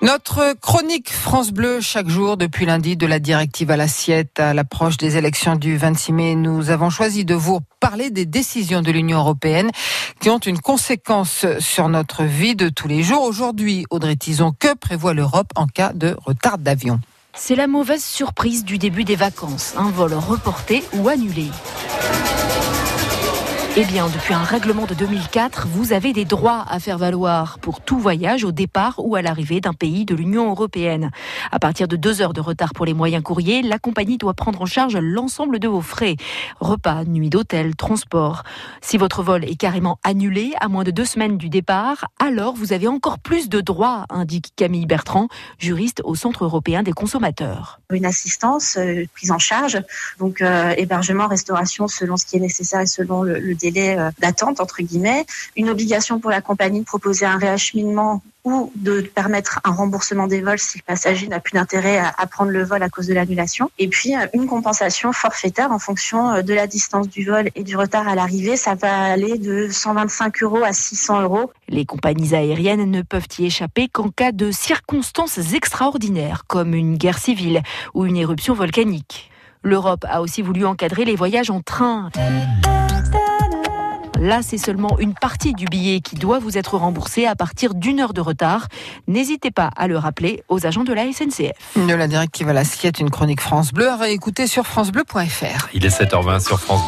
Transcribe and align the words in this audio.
Notre 0.00 0.54
chronique 0.60 1.10
France 1.10 1.50
Bleu 1.50 1.80
chaque 1.80 2.08
jour 2.08 2.36
depuis 2.36 2.66
lundi 2.66 2.96
de 2.96 3.04
la 3.04 3.18
directive 3.18 3.72
à 3.72 3.76
l'assiette 3.76 4.38
à 4.38 4.54
l'approche 4.54 4.96
des 4.96 5.16
élections 5.16 5.56
du 5.56 5.76
26 5.76 6.12
mai. 6.12 6.34
Nous 6.36 6.70
avons 6.70 6.88
choisi 6.88 7.24
de 7.24 7.34
vous 7.34 7.58
parler 7.80 8.10
des 8.10 8.24
décisions 8.24 8.80
de 8.80 8.92
l'Union 8.92 9.18
européenne 9.18 9.72
qui 10.20 10.30
ont 10.30 10.38
une 10.38 10.60
conséquence 10.60 11.46
sur 11.58 11.88
notre 11.88 12.22
vie 12.22 12.54
de 12.54 12.68
tous 12.68 12.86
les 12.86 13.02
jours. 13.02 13.22
Aujourd'hui, 13.22 13.86
Audrey 13.90 14.14
Tison, 14.14 14.52
que 14.56 14.72
prévoit 14.76 15.14
l'Europe 15.14 15.50
en 15.56 15.66
cas 15.66 15.92
de 15.92 16.14
retard 16.24 16.58
d'avion? 16.58 17.00
C'est 17.34 17.56
la 17.56 17.66
mauvaise 17.66 18.04
surprise 18.04 18.64
du 18.64 18.78
début 18.78 19.02
des 19.02 19.16
vacances. 19.16 19.74
Un 19.76 19.90
vol 19.90 20.14
reporté 20.14 20.84
ou 20.92 21.08
annulé. 21.08 21.46
Eh 23.80 23.84
bien, 23.84 24.08
depuis 24.08 24.34
un 24.34 24.42
règlement 24.42 24.86
de 24.86 24.94
2004, 24.94 25.68
vous 25.68 25.92
avez 25.92 26.12
des 26.12 26.24
droits 26.24 26.64
à 26.68 26.80
faire 26.80 26.98
valoir 26.98 27.60
pour 27.60 27.80
tout 27.80 27.96
voyage 27.96 28.42
au 28.42 28.50
départ 28.50 28.96
ou 28.98 29.14
à 29.14 29.22
l'arrivée 29.22 29.60
d'un 29.60 29.72
pays 29.72 30.04
de 30.04 30.16
l'Union 30.16 30.50
européenne. 30.50 31.12
À 31.52 31.60
partir 31.60 31.86
de 31.86 31.94
deux 31.94 32.20
heures 32.20 32.32
de 32.32 32.40
retard 32.40 32.72
pour 32.72 32.86
les 32.86 32.92
moyens 32.92 33.22
courriers, 33.22 33.62
la 33.62 33.78
compagnie 33.78 34.18
doit 34.18 34.34
prendre 34.34 34.60
en 34.60 34.66
charge 34.66 34.96
l'ensemble 34.96 35.60
de 35.60 35.68
vos 35.68 35.80
frais. 35.80 36.16
Repas, 36.58 37.04
nuit 37.04 37.30
d'hôtel, 37.30 37.76
transport. 37.76 38.42
Si 38.80 38.98
votre 38.98 39.22
vol 39.22 39.44
est 39.44 39.54
carrément 39.54 40.00
annulé 40.02 40.54
à 40.60 40.66
moins 40.66 40.82
de 40.82 40.90
deux 40.90 41.04
semaines 41.04 41.38
du 41.38 41.48
départ, 41.48 42.06
alors 42.18 42.56
vous 42.56 42.72
avez 42.72 42.88
encore 42.88 43.20
plus 43.20 43.48
de 43.48 43.60
droits, 43.60 44.06
indique 44.10 44.54
Camille 44.56 44.86
Bertrand, 44.86 45.28
juriste 45.60 46.00
au 46.02 46.16
Centre 46.16 46.42
européen 46.42 46.82
des 46.82 46.90
consommateurs. 46.90 47.78
Une 47.90 48.06
assistance, 48.06 48.76
euh, 48.76 49.04
prise 49.14 49.30
en 49.30 49.38
charge, 49.38 49.80
donc 50.18 50.42
euh, 50.42 50.74
hébergement, 50.76 51.28
restauration 51.28 51.86
selon 51.86 52.16
ce 52.16 52.26
qui 52.26 52.38
est 52.38 52.40
nécessaire 52.40 52.80
et 52.80 52.86
selon 52.86 53.22
le, 53.22 53.38
le 53.38 53.54
délai 53.54 53.67
euh, 53.76 54.10
d'attente 54.18 54.60
entre 54.60 54.82
guillemets, 54.82 55.26
une 55.56 55.70
obligation 55.70 56.20
pour 56.20 56.30
la 56.30 56.40
compagnie 56.40 56.80
de 56.80 56.84
proposer 56.84 57.26
un 57.26 57.38
réacheminement 57.38 58.22
ou 58.44 58.72
de 58.76 59.00
permettre 59.00 59.60
un 59.64 59.72
remboursement 59.72 60.26
des 60.26 60.40
vols 60.40 60.58
si 60.58 60.78
le 60.78 60.82
passager 60.82 61.28
n'a 61.28 61.40
plus 61.40 61.52
d'intérêt 61.54 61.98
à, 61.98 62.14
à, 62.16 62.26
prendre 62.26 62.50
le 62.50 62.64
vol 62.64 62.82
à 62.82 62.88
cause 62.88 63.06
de 63.06 63.14
l'annulation. 63.14 63.70
Et 63.78 63.88
puis 63.88 64.14
euh, 64.14 64.26
une 64.32 64.46
compensation 64.46 65.12
forfaitaire 65.12 65.70
en 65.70 65.78
fonction 65.78 66.30
euh, 66.30 66.42
de 66.42 66.54
la 66.54 66.66
distance 66.66 67.08
du 67.08 67.24
vol 67.24 67.50
et 67.54 67.64
du 67.64 67.76
retard 67.76 68.08
à 68.08 68.14
l'arrivée. 68.14 68.56
Ça 68.56 68.74
va 68.74 69.04
aller 69.04 69.38
de 69.38 69.68
125 69.70 70.42
euros 70.42 70.64
à 70.64 70.72
600 70.72 71.22
euros. 71.22 71.50
Les 71.68 71.84
compagnies 71.84 72.34
aériennes 72.34 72.90
ne 72.90 73.02
peuvent 73.02 73.28
y 73.38 73.46
échapper 73.46 73.88
qu'en 73.88 74.08
cas 74.08 74.32
de 74.32 74.50
circonstances 74.50 75.52
extraordinaires, 75.54 76.44
comme 76.46 76.74
une 76.74 76.96
guerre 76.96 77.18
civile 77.18 77.62
ou 77.94 78.06
une 78.06 78.16
éruption 78.16 78.54
volcanique. 78.54 79.30
L'Europe 79.62 80.04
a 80.08 80.22
aussi 80.22 80.40
voulu 80.42 80.64
encadrer 80.64 81.04
les 81.04 81.16
voyages 81.16 81.50
en 81.50 81.60
train. 81.60 82.10
Là, 84.18 84.40
c'est 84.42 84.58
seulement 84.58 84.98
une 84.98 85.14
partie 85.14 85.52
du 85.52 85.66
billet 85.66 86.00
qui 86.00 86.16
doit 86.16 86.40
vous 86.40 86.58
être 86.58 86.76
remboursé 86.76 87.24
à 87.24 87.36
partir 87.36 87.74
d'une 87.74 88.00
heure 88.00 88.12
de 88.12 88.20
retard. 88.20 88.66
N'hésitez 89.06 89.52
pas 89.52 89.70
à 89.76 89.86
le 89.86 89.96
rappeler 89.96 90.42
aux 90.48 90.66
agents 90.66 90.82
de 90.82 90.92
la 90.92 91.04
SNCF. 91.12 91.52
De 91.76 91.94
la 91.94 92.08
directive 92.08 92.48
à 92.48 92.52
l'assiette, 92.52 92.98
une 92.98 93.10
chronique 93.10 93.40
France 93.40 93.72
Bleu 93.72 93.88
à 93.88 93.96
réécouter 93.96 94.48
sur 94.48 94.66
francebleu.fr. 94.66 95.68
Il 95.72 95.86
est 95.86 96.00
7h20 96.00 96.44
sur 96.44 96.58
France 96.58 96.80
Bleu. 96.80 96.86